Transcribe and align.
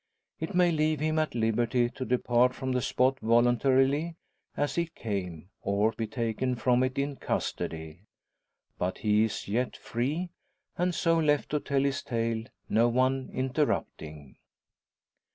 It 0.39 0.55
may 0.55 0.71
leave 0.71 0.99
him 0.99 1.19
at 1.19 1.35
liberty 1.35 1.87
to 1.91 2.05
depart 2.05 2.55
from 2.55 2.71
the 2.71 2.81
spot 2.81 3.19
voluntarily, 3.19 4.15
as 4.57 4.73
he 4.73 4.87
came, 4.87 5.51
or 5.61 5.91
be 5.91 6.07
taken 6.07 6.55
from 6.55 6.81
it 6.81 6.97
in 6.97 7.17
custody. 7.17 8.05
But 8.79 8.97
he 8.97 9.25
is 9.25 9.47
yet 9.47 9.77
free, 9.77 10.31
and 10.75 10.95
so 10.95 11.19
left 11.19 11.51
to 11.51 11.59
tell 11.59 11.83
his 11.83 12.01
tale, 12.01 12.45
no 12.67 12.87
one 12.89 13.29
interrupting. 13.31 14.37